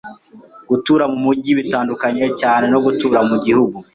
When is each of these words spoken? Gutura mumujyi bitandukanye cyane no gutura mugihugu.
Gutura 0.69 1.03
mumujyi 1.11 1.51
bitandukanye 1.59 2.25
cyane 2.41 2.65
no 2.73 2.79
gutura 2.85 3.19
mugihugu. 3.29 3.77